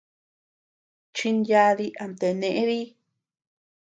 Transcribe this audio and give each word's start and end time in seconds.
Chinyadi, 1.15 1.87
amtea 2.03 2.33
nee 2.39 2.63
dii. 2.69 2.85